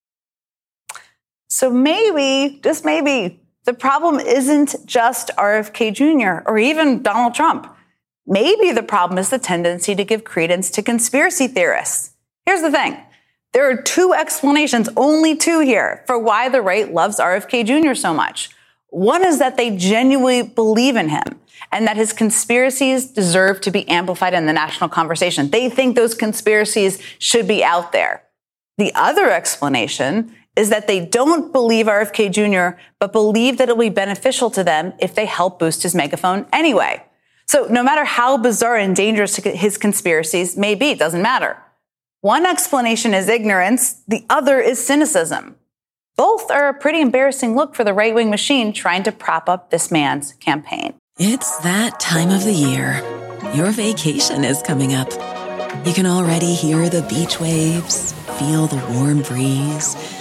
[1.61, 6.41] So maybe, just maybe, the problem isn't just RFK Jr.
[6.49, 7.71] or even Donald Trump.
[8.25, 12.15] Maybe the problem is the tendency to give credence to conspiracy theorists.
[12.47, 12.97] Here's the thing.
[13.53, 17.93] There are two explanations, only two here, for why the right loves RFK Jr.
[17.93, 18.49] so much.
[18.87, 21.39] One is that they genuinely believe in him
[21.71, 25.51] and that his conspiracies deserve to be amplified in the national conversation.
[25.51, 28.23] They think those conspiracies should be out there.
[28.79, 33.89] The other explanation is that they don't believe RFK Jr., but believe that it will
[33.89, 37.03] be beneficial to them if they help boost his megaphone anyway.
[37.47, 41.57] So no matter how bizarre and dangerous his conspiracies may be, it doesn't matter.
[42.21, 45.55] One explanation is ignorance, the other is cynicism.
[46.15, 49.71] Both are a pretty embarrassing look for the right wing machine trying to prop up
[49.71, 50.93] this man's campaign.
[51.17, 53.01] It's that time of the year.
[53.55, 55.09] Your vacation is coming up.
[55.87, 60.20] You can already hear the beach waves, feel the warm breeze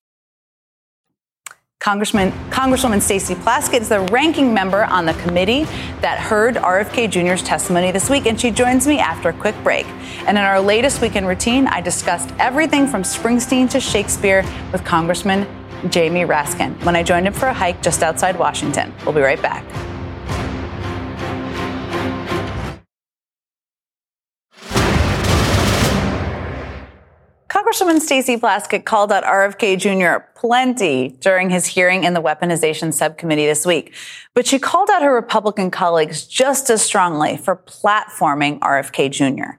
[1.81, 5.63] Congressman, Congresswoman Stacey Plaskett is the ranking member on the committee
[6.01, 9.87] that heard RFK Jr.'s testimony this week, and she joins me after a quick break.
[10.27, 15.47] And in our latest weekend routine, I discussed everything from Springsteen to Shakespeare with Congressman
[15.89, 18.93] Jamie Raskin when I joined him for a hike just outside Washington.
[19.03, 19.65] We'll be right back.
[27.71, 30.25] Congresswoman Stacey Plaskett called out RFK Jr.
[30.35, 33.93] plenty during his hearing in the weaponization subcommittee this week,
[34.33, 39.57] but she called out her Republican colleagues just as strongly for platforming RFK Jr.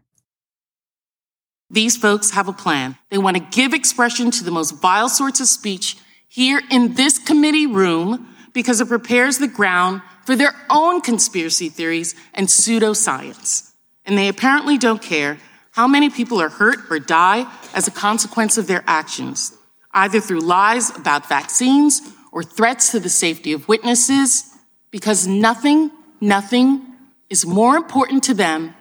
[1.70, 2.98] These folks have a plan.
[3.08, 5.96] They want to give expression to the most vile sorts of speech
[6.28, 12.14] here in this committee room because it prepares the ground for their own conspiracy theories
[12.34, 13.72] and pseudoscience.
[14.04, 15.38] And they apparently don't care
[15.72, 19.56] how many people are hurt or die as a consequence of their actions,
[19.92, 24.50] either through lies about vaccines or threats to the safety of witnesses,
[24.90, 26.86] because nothing, nothing
[27.28, 28.74] is more important to them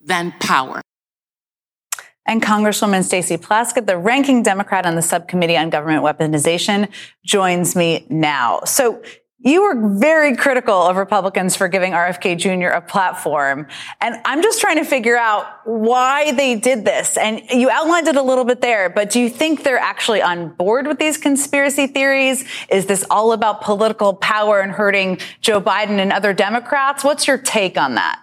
[0.00, 0.80] than power.
[2.26, 6.88] And Congresswoman Stacey Plaskett, the ranking Democrat on the subcommittee on government weaponization,
[7.24, 8.60] joins me now.
[8.64, 9.02] So
[9.42, 12.68] you were very critical of Republicans for giving RFK Jr.
[12.68, 13.66] a platform.
[14.00, 17.16] And I'm just trying to figure out why they did this.
[17.16, 20.50] And you outlined it a little bit there, but do you think they're actually on
[20.50, 22.44] board with these conspiracy theories?
[22.68, 27.02] Is this all about political power and hurting Joe Biden and other Democrats?
[27.02, 28.20] What's your take on that?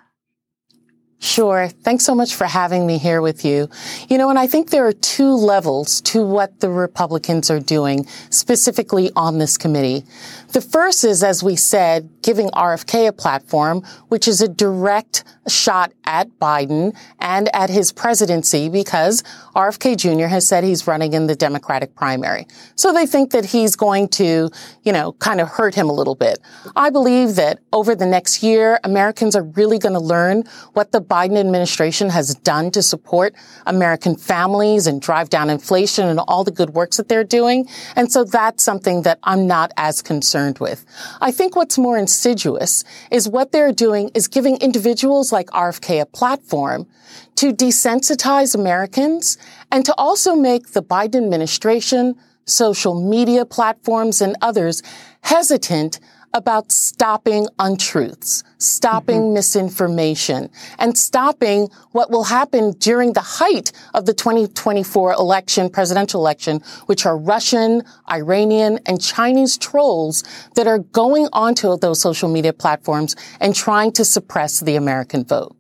[1.20, 1.68] Sure.
[1.68, 3.70] Thanks so much for having me here with you.
[4.08, 8.06] You know, and I think there are two levels to what the Republicans are doing
[8.30, 10.06] specifically on this committee.
[10.50, 15.94] The first is, as we said, giving RFK a platform, which is a direct shot
[16.06, 19.24] at Biden and at his presidency because
[19.56, 20.28] RFK Jr.
[20.28, 22.48] has said he's running in the Democratic primary.
[22.76, 24.50] So they think that he's going to,
[24.84, 26.40] you know, kind of hurt him a little bit.
[26.76, 31.02] I believe that over the next year, Americans are really going to learn what the
[31.02, 36.52] Biden administration has done to support American families and drive down inflation and all the
[36.52, 37.68] good works that they're doing.
[37.96, 40.86] And so that's something that I'm not as concerned with.
[41.22, 46.06] I think what's more insidious is what they're doing is giving individuals like RFK a
[46.06, 46.88] platform
[47.36, 49.38] to desensitize Americans
[49.72, 54.82] and to also make the Biden administration, social media platforms and others
[55.22, 56.00] hesitant
[56.34, 59.34] about stopping untruths, stopping mm-hmm.
[59.34, 66.62] misinformation, and stopping what will happen during the height of the 2024 election, presidential election,
[66.86, 70.24] which are Russian, Iranian, and Chinese trolls
[70.56, 75.57] that are going onto those social media platforms and trying to suppress the American vote.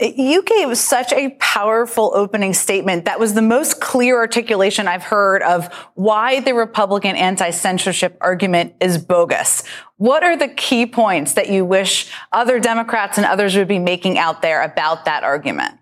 [0.00, 3.06] You gave such a powerful opening statement.
[3.06, 8.96] That was the most clear articulation I've heard of why the Republican anti-censorship argument is
[8.96, 9.64] bogus.
[9.96, 14.18] What are the key points that you wish other Democrats and others would be making
[14.18, 15.80] out there about that argument?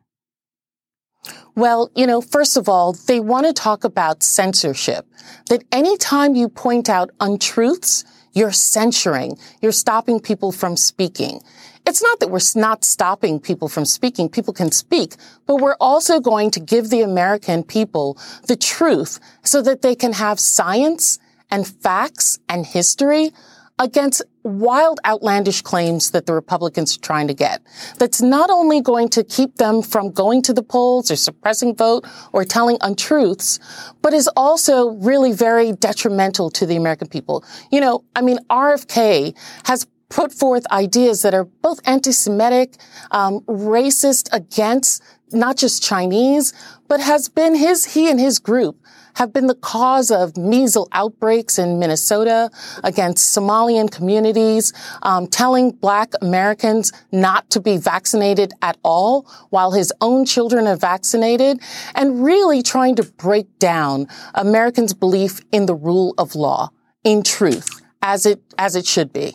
[1.54, 5.06] Well, you know, first of all, they want to talk about censorship.
[5.50, 9.36] That anytime you point out untruths, you're censoring.
[9.60, 11.42] You're stopping people from speaking.
[11.86, 14.28] It's not that we're not stopping people from speaking.
[14.28, 15.14] People can speak,
[15.46, 18.18] but we're also going to give the American people
[18.48, 21.20] the truth so that they can have science
[21.50, 23.30] and facts and history
[23.78, 27.62] against wild, outlandish claims that the Republicans are trying to get.
[27.98, 32.06] That's not only going to keep them from going to the polls or suppressing vote
[32.32, 33.58] or telling untruths,
[34.02, 37.44] but is also really very detrimental to the American people.
[37.70, 42.76] You know, I mean, RFK has put forth ideas that are both anti-Semitic,
[43.10, 46.52] um, racist against not just Chinese,
[46.88, 48.78] but has been his, he and his group
[49.16, 52.50] have been the cause of measles outbreaks in Minnesota
[52.84, 59.92] against Somalian communities, um, telling black Americans not to be vaccinated at all while his
[60.00, 61.60] own children are vaccinated,
[61.94, 66.68] and really trying to break down Americans' belief in the rule of law,
[67.02, 69.34] in truth, as it, as it should be.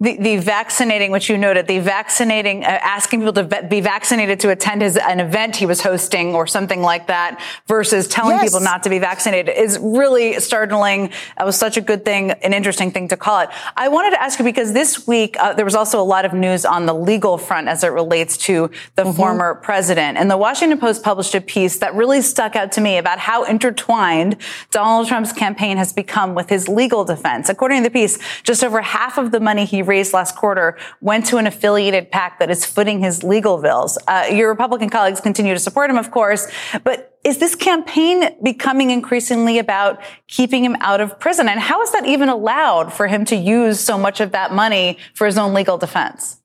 [0.00, 4.50] The, the, vaccinating, which you noted, the vaccinating, uh, asking people to be vaccinated to
[4.50, 8.44] attend his, an event he was hosting or something like that versus telling yes.
[8.44, 11.10] people not to be vaccinated is really startling.
[11.38, 13.50] That was such a good thing, an interesting thing to call it.
[13.76, 16.32] I wanted to ask you because this week uh, there was also a lot of
[16.32, 19.16] news on the legal front as it relates to the mm-hmm.
[19.16, 20.18] former president.
[20.18, 23.44] And the Washington Post published a piece that really stuck out to me about how
[23.44, 24.38] intertwined
[24.72, 27.48] Donald Trump's campaign has become with his legal defense.
[27.48, 31.26] According to the piece, just over half of the money he raised last quarter went
[31.26, 33.98] to an affiliated PAC that is footing his legal bills.
[34.06, 36.50] Uh, your Republican colleagues continue to support him, of course,
[36.82, 41.48] but is this campaign becoming increasingly about keeping him out of prison?
[41.48, 44.98] And how is that even allowed for him to use so much of that money
[45.14, 46.40] for his own legal defense?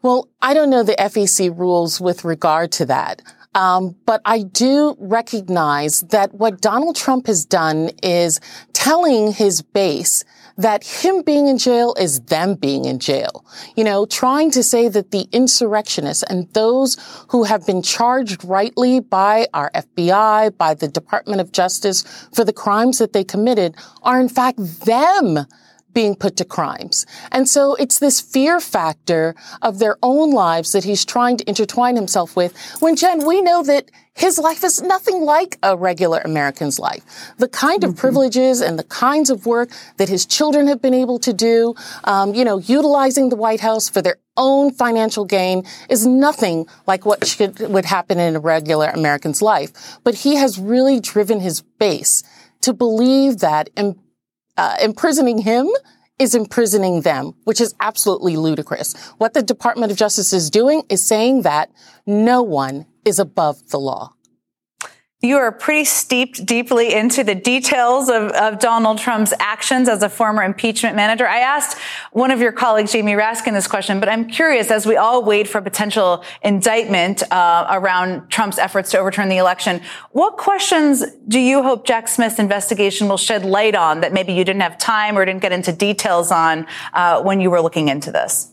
[0.00, 3.20] Well, I don't know the FEC rules with regard to that.
[3.54, 8.40] Um, but I do recognize that what Donald Trump has done is
[8.72, 10.24] telling his base
[10.58, 13.46] that him being in jail is them being in jail.
[13.76, 16.96] You know, trying to say that the insurrectionists and those
[17.28, 22.02] who have been charged rightly by our FBI, by the Department of Justice
[22.34, 25.46] for the crimes that they committed are in fact them
[25.92, 27.06] being put to crimes.
[27.32, 31.96] And so it's this fear factor of their own lives that he's trying to intertwine
[31.96, 36.80] himself with when Jen, we know that his life is nothing like a regular American's
[36.80, 37.04] life.
[37.38, 38.00] The kind of mm-hmm.
[38.00, 41.74] privileges and the kinds of work that his children have been able to do,
[42.04, 47.06] um, you know, utilizing the White House for their own financial gain is nothing like
[47.06, 49.98] what should, would happen in a regular American's life.
[50.02, 52.24] But he has really driven his base
[52.62, 53.98] to believe that in,
[54.58, 55.68] uh, imprisoning him
[56.18, 58.94] is imprisoning them, which is absolutely ludicrous.
[59.18, 61.70] What the Department of Justice is doing is saying that
[62.06, 64.12] no one is above the law.
[65.20, 70.08] You are pretty steeped deeply into the details of, of, Donald Trump's actions as a
[70.08, 71.26] former impeachment manager.
[71.26, 71.76] I asked
[72.12, 75.48] one of your colleagues, Jamie Raskin, this question, but I'm curious as we all wait
[75.48, 79.80] for potential indictment uh, around Trump's efforts to overturn the election,
[80.12, 84.44] what questions do you hope Jack Smith's investigation will shed light on that maybe you
[84.44, 88.12] didn't have time or didn't get into details on uh, when you were looking into
[88.12, 88.52] this?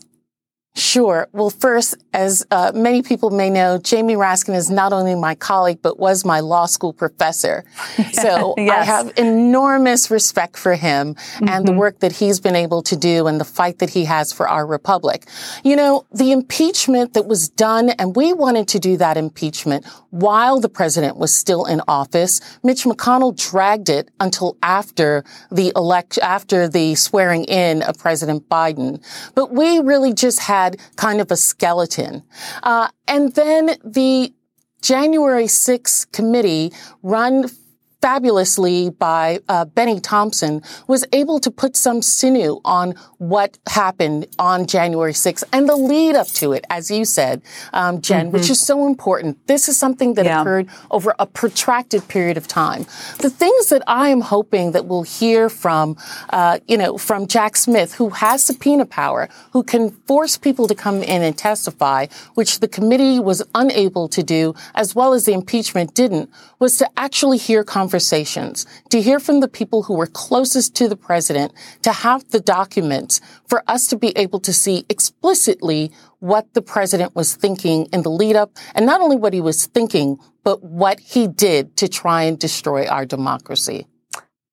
[0.76, 1.26] Sure.
[1.32, 5.78] Well, first, as uh, many people may know, Jamie Raskin is not only my colleague,
[5.80, 7.64] but was my law school professor.
[8.12, 8.72] So yes.
[8.80, 11.48] I have enormous respect for him mm-hmm.
[11.48, 11.80] and the mm-hmm.
[11.80, 14.66] work that he's been able to do and the fight that he has for our
[14.66, 15.26] republic.
[15.64, 20.60] You know, the impeachment that was done, and we wanted to do that impeachment while
[20.60, 22.40] the president was still in office.
[22.62, 29.02] Mitch McConnell dragged it until after the elect, after the swearing in of President Biden.
[29.34, 32.22] But we really just had had kind of a skeleton.
[32.62, 34.32] Uh, and then the
[34.82, 37.48] January 6th committee run
[38.06, 44.68] fabulously by uh, Bennie Thompson, was able to put some sinew on what happened on
[44.68, 47.42] January 6th and the lead up to it, as you said,
[47.72, 48.36] um, Jen, mm-hmm.
[48.36, 49.44] which is so important.
[49.48, 50.40] This is something that yeah.
[50.40, 52.82] occurred over a protracted period of time.
[53.18, 55.96] The things that I am hoping that we'll hear from,
[56.30, 60.76] uh, you know, from Jack Smith, who has subpoena power, who can force people to
[60.76, 65.32] come in and testify, which the committee was unable to do, as well as the
[65.32, 66.30] impeachment didn't,
[66.60, 70.86] was to actually hear conversations conversations, to hear from the people who were closest to
[70.86, 76.52] the president, to have the documents for us to be able to see explicitly what
[76.52, 80.18] the president was thinking in the lead up, and not only what he was thinking,
[80.44, 83.86] but what he did to try and destroy our democracy.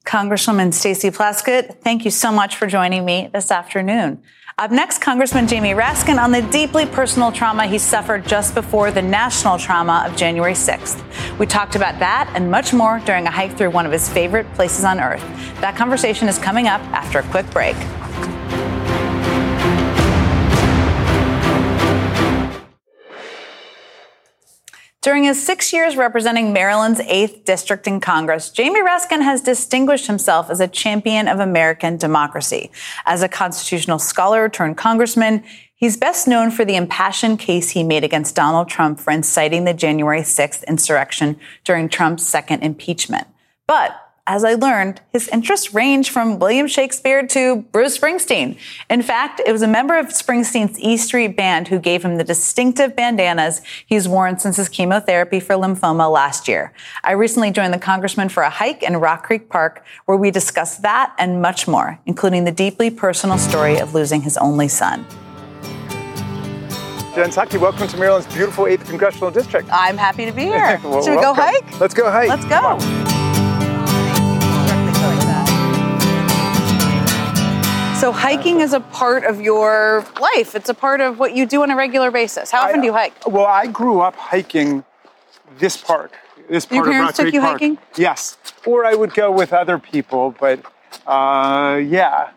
[0.06, 4.22] Congresswoman Stacey Plaskett, thank you so much for joining me this afternoon.
[4.60, 9.02] Up next, Congressman Jamie Raskin on the deeply personal trauma he suffered just before the
[9.02, 11.40] national trauma of January 6th.
[11.40, 14.46] We talked about that and much more during a hike through one of his favorite
[14.54, 15.24] places on earth.
[15.60, 17.76] That conversation is coming up after a quick break.
[25.04, 30.50] During his six years representing Maryland's 8th District in Congress, Jamie Raskin has distinguished himself
[30.50, 32.72] as a champion of American democracy.
[33.06, 35.44] As a constitutional scholar turned congressman,
[35.76, 39.74] he's best known for the impassioned case he made against Donald Trump for inciting the
[39.74, 43.28] January 6th insurrection during Trump's second impeachment.
[43.68, 48.58] But as I learned, his interests range from William Shakespeare to Bruce Springsteen.
[48.90, 52.24] In fact, it was a member of Springsteen's E Street Band who gave him the
[52.24, 56.72] distinctive bandanas he's worn since his chemotherapy for lymphoma last year.
[57.04, 60.84] I recently joined the congressman for a hike in Rock Creek Park where we discussed
[60.84, 65.06] that and much more, including the deeply personal story of losing his only son.
[67.14, 69.68] Jen Psaki, welcome to Maryland's beautiful 8th Congressional District.
[69.70, 70.80] I'm happy to be here.
[70.82, 71.44] well, Should we welcome.
[71.44, 71.80] go hike?
[71.82, 72.30] Let's go hike.
[72.30, 73.13] Let's go.
[78.04, 80.56] So hiking is a part of your life.
[80.56, 82.52] It's a part of what you do on a regular basis.
[82.52, 83.14] How often I, do you hike?
[83.26, 84.84] Well, I grew up hiking
[85.58, 86.12] this park.
[86.50, 87.54] This part Your parents of took you park.
[87.54, 87.78] hiking?
[87.96, 88.38] Yes.
[88.66, 90.60] Or I would go with other people, but
[91.08, 92.32] uh, yeah.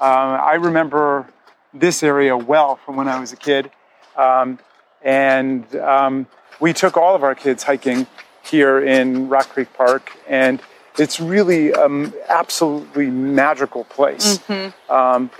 [0.00, 1.28] Uh, I remember
[1.72, 3.70] this area well from when I was a kid.
[4.16, 4.58] Um,
[5.00, 6.26] and um,
[6.58, 8.08] we took all of our kids hiking
[8.42, 10.10] here in Rock Creek Park.
[10.26, 10.60] And
[10.98, 14.38] it's really an absolutely magical place.
[14.38, 14.92] Mm-hmm.
[14.92, 15.30] Um,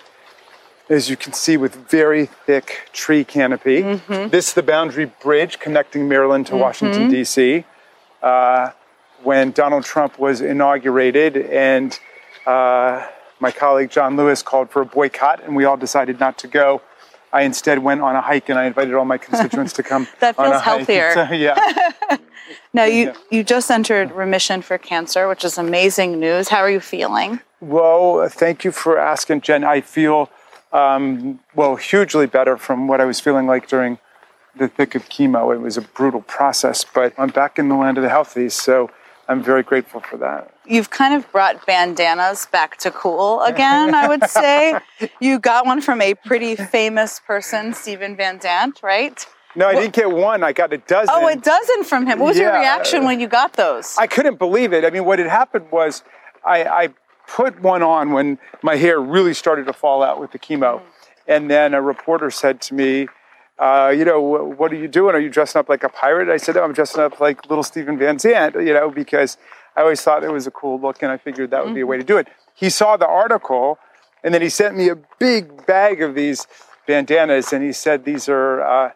[0.88, 3.82] as you can see, with very thick tree canopy.
[3.82, 4.28] Mm-hmm.
[4.28, 6.60] This is the Boundary Bridge connecting Maryland to mm-hmm.
[6.60, 7.64] Washington, D.C.
[8.22, 8.70] Uh,
[9.22, 11.98] when Donald Trump was inaugurated, and
[12.46, 13.06] uh,
[13.40, 16.82] my colleague John Lewis called for a boycott, and we all decided not to go.
[17.34, 20.06] I instead went on a hike, and I invited all my constituents to come.
[20.20, 21.12] that feels healthier.
[21.14, 21.58] So, yeah.
[22.74, 26.48] Now, you, you just entered remission for cancer, which is amazing news.
[26.48, 27.40] How are you feeling?
[27.60, 29.64] Well, thank you for asking, Jen.
[29.64, 30.28] I feel,
[30.72, 33.98] um, well, hugely better from what I was feeling like during
[34.56, 35.54] the thick of chemo.
[35.54, 38.90] It was a brutal process, but I'm back in the land of the healthy, so
[39.28, 40.52] I'm very grateful for that.
[40.66, 44.78] You've kind of brought bandanas back to cool again, I would say.
[45.20, 49.26] you got one from a pretty famous person, Steven Van Zandt, right?
[49.56, 50.42] No, I didn't get one.
[50.42, 51.14] I got a dozen.
[51.16, 52.18] Oh, a dozen from him.
[52.18, 52.44] What was yeah.
[52.44, 53.96] your reaction when you got those?
[53.96, 54.84] I couldn't believe it.
[54.84, 56.02] I mean, what had happened was
[56.44, 56.88] I, I
[57.28, 60.80] put one on when my hair really started to fall out with the chemo.
[60.80, 60.82] Mm.
[61.26, 63.08] And then a reporter said to me,
[63.58, 65.14] uh, you know, what are you doing?
[65.14, 66.28] Are you dressing up like a pirate?
[66.28, 69.36] I said, oh, I'm dressing up like little Steven Van Zandt, you know, because
[69.76, 71.74] I always thought it was a cool look and I figured that would mm-hmm.
[71.74, 72.28] be a way to do it.
[72.54, 73.78] He saw the article
[74.24, 76.46] and then he sent me a big bag of these
[76.86, 78.90] bandanas and he said, these are, uh,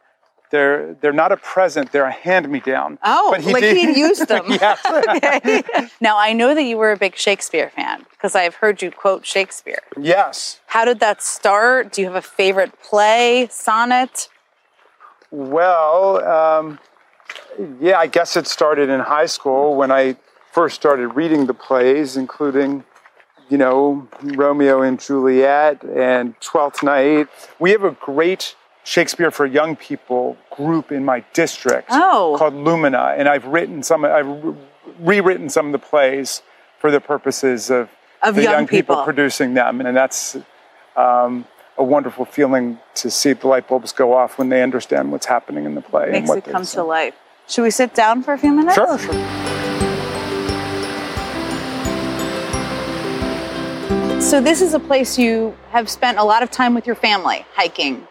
[0.51, 2.99] they're they're not a present; they're a hand me down.
[3.03, 3.77] Oh, but he like did.
[3.77, 4.45] he used them.
[4.49, 4.81] yes.
[4.87, 5.63] okay.
[6.01, 9.27] Now I know that you were a big Shakespeare fan because I've heard you quote
[9.27, 9.83] Shakespeare.
[10.01, 10.61] Yes.
[10.67, 11.93] How did that start?
[11.93, 14.31] Do you have a favorite play, sonnet?
[15.31, 16.79] Well, um,
[17.81, 20.17] yeah, I guess it started in high school when I
[20.53, 22.85] first started reading the plays, including
[23.49, 27.29] you know Romeo and Juliet and Twelfth Night.
[27.59, 28.55] We have a great
[28.85, 32.37] Shakespeare for Young People group in my district oh.
[32.39, 34.05] called Lumina, and I've written some.
[34.05, 34.57] I've
[34.99, 36.43] rewritten some of the plays
[36.79, 37.91] for the purposes of,
[38.23, 38.95] of the young, young people.
[38.95, 39.05] people.
[39.05, 40.39] producing them, and that's
[40.97, 41.45] um,
[41.79, 45.65] a wonderful feeling to see the light bulbs go off when they understand what's happening
[45.65, 46.11] in the play.
[46.11, 47.15] Makes and what it come to life.
[47.47, 48.75] Should we sit down for a few minutes?
[48.75, 49.15] Sure, sure.
[54.21, 57.47] So this is a place you have spent a lot of time with your family
[57.55, 58.07] hiking,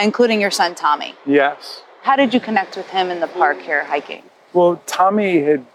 [0.00, 1.14] including your son Tommy.
[1.26, 1.82] Yes.
[2.02, 4.22] How did you connect with him in the park here hiking?
[4.52, 5.66] Well, Tommy had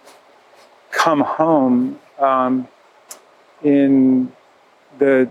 [0.92, 2.68] come home um,
[3.64, 4.32] in
[5.00, 5.30] the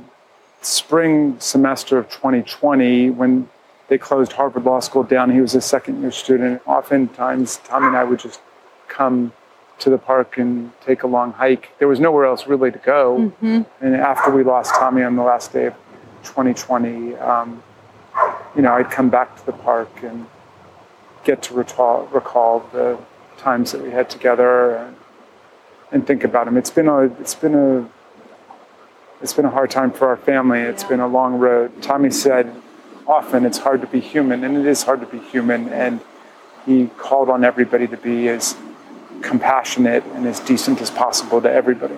[0.66, 3.48] spring semester of 2020 when
[3.88, 5.30] they closed Harvard Law School down.
[5.30, 6.62] He was a second year student.
[6.66, 8.40] Oftentimes, Tommy and I would just
[8.88, 9.32] come
[9.78, 11.70] to the park and take a long hike.
[11.78, 13.18] There was nowhere else really to go.
[13.18, 13.62] Mm-hmm.
[13.84, 15.74] And after we lost Tommy on the last day of
[16.22, 17.62] 2020, um,
[18.56, 20.26] you know, I'd come back to the park and
[21.24, 22.98] get to recall, recall the
[23.36, 24.96] times that we had together and,
[25.90, 26.56] and think about him.
[26.56, 27.88] It's been a, it's been a,
[29.24, 30.60] it's been a hard time for our family.
[30.60, 31.82] It's been a long road.
[31.82, 32.54] Tommy said
[33.06, 35.70] often it's hard to be human, and it is hard to be human.
[35.70, 36.00] And
[36.66, 38.54] he called on everybody to be as
[39.22, 41.96] compassionate and as decent as possible to everybody.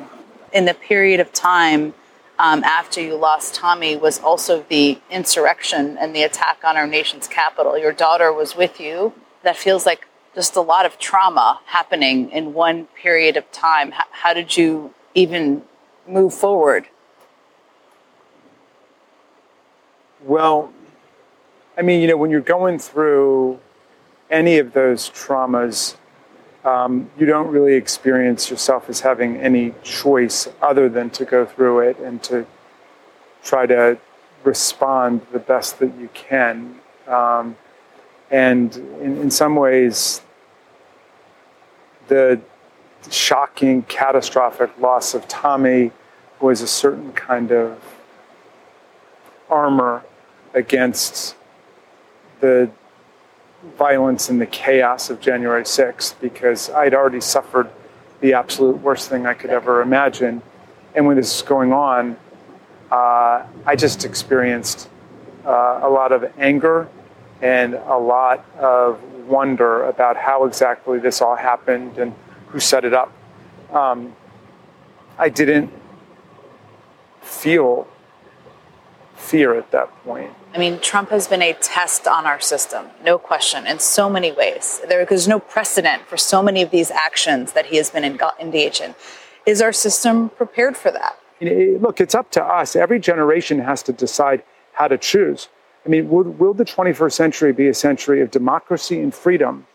[0.52, 1.94] In the period of time
[2.38, 7.26] um, after you lost Tommy was also the insurrection and the attack on our nation's
[7.26, 7.76] capital.
[7.76, 9.12] Your daughter was with you.
[9.42, 10.06] That feels like
[10.36, 13.90] just a lot of trauma happening in one period of time.
[13.90, 15.62] How, how did you even
[16.06, 16.86] move forward?
[20.26, 20.72] Well,
[21.78, 23.60] I mean, you know, when you're going through
[24.28, 25.94] any of those traumas,
[26.64, 31.78] um, you don't really experience yourself as having any choice other than to go through
[31.78, 32.44] it and to
[33.44, 33.98] try to
[34.42, 36.80] respond the best that you can.
[37.06, 37.56] Um,
[38.28, 40.22] and in, in some ways,
[42.08, 42.40] the
[43.12, 45.92] shocking, catastrophic loss of Tommy
[46.40, 47.80] was a certain kind of
[49.48, 50.02] armor
[50.54, 51.36] against
[52.40, 52.70] the
[53.76, 57.68] violence and the chaos of January 6th because I'd already suffered
[58.20, 60.42] the absolute worst thing I could ever imagine.
[60.94, 62.16] And when this was going on,
[62.90, 64.88] uh, I just experienced
[65.44, 66.88] uh, a lot of anger
[67.42, 72.14] and a lot of wonder about how exactly this all happened and
[72.48, 73.12] who set it up.
[73.72, 74.14] Um,
[75.18, 75.72] I didn't
[77.20, 77.88] feel
[79.26, 80.32] fear at that point.
[80.54, 84.32] I mean, Trump has been a test on our system, no question, in so many
[84.32, 84.80] ways.
[84.88, 88.80] There, there's no precedent for so many of these actions that he has been engaged
[88.80, 88.94] in.
[89.44, 91.18] Is our system prepared for that?
[91.40, 92.74] Look, it's up to us.
[92.76, 95.48] Every generation has to decide how to choose.
[95.84, 99.66] I mean, will, will the 21st century be a century of democracy and freedom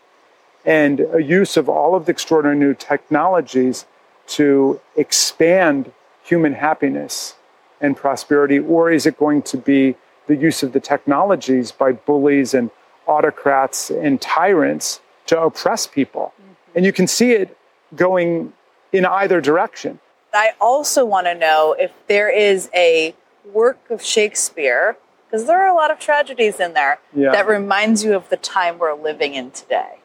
[0.64, 3.86] and a use of all of the extraordinary new technologies
[4.26, 5.92] to expand
[6.22, 7.34] human happiness
[7.82, 8.58] and prosperity?
[8.58, 9.96] Or is it going to be
[10.28, 12.70] the use of the technologies by bullies and
[13.06, 16.32] autocrats and tyrants to oppress people?
[16.40, 16.52] Mm-hmm.
[16.76, 17.58] And you can see it
[17.94, 18.54] going
[18.92, 19.98] in either direction.
[20.32, 23.14] I also want to know if there is a
[23.52, 27.32] work of Shakespeare, because there are a lot of tragedies in there, Yeah.
[27.32, 29.98] that reminds you of the time we're living in today.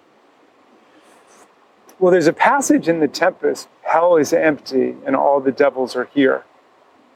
[2.00, 6.06] Well, there's a passage in The Tempest hell is empty and all the devils are
[6.14, 6.44] here.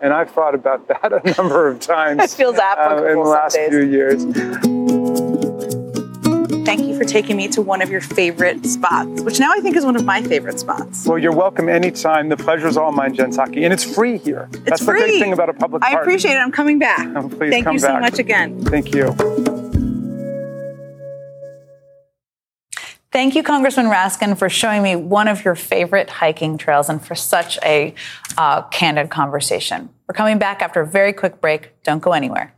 [0.01, 2.23] And I've thought about that a number of times.
[2.23, 3.69] It feels uh, in the last days.
[3.69, 4.23] few years.
[6.65, 9.75] Thank you for taking me to one of your favorite spots, which now I think
[9.75, 11.05] is one of my favorite spots.
[11.05, 12.29] Well, you're welcome anytime.
[12.29, 13.63] The pleasure's all mine, Jen Psaki.
[13.63, 14.47] And it's free here.
[14.65, 14.99] That's free.
[14.99, 15.91] the great thing about a public park.
[15.91, 16.05] I park.
[16.05, 16.37] appreciate it.
[16.39, 17.07] I'm coming back.
[17.15, 18.63] Oh, please Thank come you Thank you so much again.
[18.63, 19.70] Thank you.
[23.11, 27.13] Thank you, Congressman Raskin, for showing me one of your favorite hiking trails and for
[27.13, 27.93] such a
[28.37, 29.89] uh, candid conversation.
[30.07, 31.73] We're coming back after a very quick break.
[31.83, 32.53] Don't go anywhere.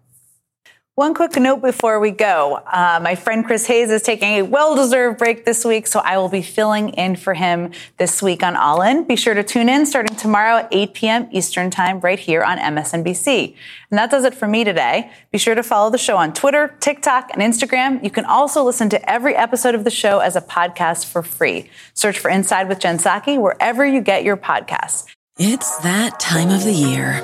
[0.95, 2.53] One quick note before we go.
[2.53, 6.19] Uh, my friend Chris Hayes is taking a well deserved break this week, so I
[6.19, 9.03] will be filling in for him this week on All In.
[9.03, 11.27] Be sure to tune in starting tomorrow at 8 p.m.
[11.31, 13.55] Eastern Time right here on MSNBC.
[13.89, 15.09] And that does it for me today.
[15.31, 18.03] Be sure to follow the show on Twitter, TikTok, and Instagram.
[18.03, 21.71] You can also listen to every episode of the show as a podcast for free.
[21.95, 25.07] Search for Inside with Jen Psaki wherever you get your podcasts.
[25.39, 27.19] It's that time of the year.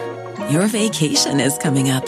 [0.49, 2.07] Your vacation is coming up.